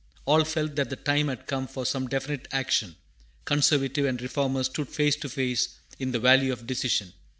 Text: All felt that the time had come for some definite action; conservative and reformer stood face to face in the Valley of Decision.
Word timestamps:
All 0.25 0.43
felt 0.45 0.77
that 0.77 0.89
the 0.89 0.95
time 0.95 1.27
had 1.27 1.45
come 1.45 1.67
for 1.67 1.85
some 1.85 2.07
definite 2.07 2.47
action; 2.51 2.95
conservative 3.45 4.07
and 4.07 4.19
reformer 4.19 4.63
stood 4.63 4.89
face 4.89 5.15
to 5.17 5.29
face 5.29 5.77
in 5.99 6.11
the 6.11 6.17
Valley 6.19 6.49
of 6.49 6.65
Decision. 6.65 7.13